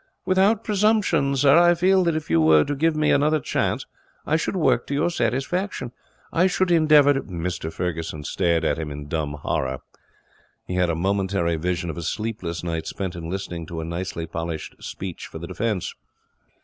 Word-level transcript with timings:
'Without 0.25 0.63
presumption, 0.63 1.35
sir, 1.35 1.55
I 1.59 1.75
feel 1.75 2.03
that 2.05 2.15
if 2.15 2.27
you 2.27 2.41
were 2.41 2.63
to 2.63 2.73
give 2.73 2.95
me 2.95 3.11
another 3.11 3.39
chance 3.39 3.85
I 4.25 4.35
should 4.35 4.55
work 4.55 4.87
to 4.87 4.95
your 4.95 5.11
satisfaction. 5.11 5.91
I 6.33 6.47
should 6.47 6.71
endeavour' 6.71 7.13
Mr 7.41 7.71
Ferguson 7.71 8.23
stared 8.23 8.65
at 8.65 8.79
him 8.79 8.89
in 8.89 9.07
dumb 9.07 9.33
horror. 9.33 9.77
He 10.65 10.73
had 10.73 10.89
a 10.89 10.95
momentary 10.95 11.55
vision 11.55 11.91
of 11.91 11.99
a 11.99 12.01
sleepless 12.01 12.63
night 12.63 12.87
spent 12.87 13.15
in 13.15 13.29
listening 13.29 13.67
to 13.67 13.79
a 13.79 13.85
nicely 13.85 14.25
polished 14.25 14.75
speech 14.83 15.27
for 15.27 15.37
the 15.37 15.45
defence. 15.45 15.93